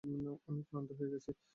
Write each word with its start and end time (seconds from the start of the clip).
আমি 0.47 0.61
ক্লান্ত 0.67 0.89
হয়ে 0.97 1.11
গেছি। 1.13 1.31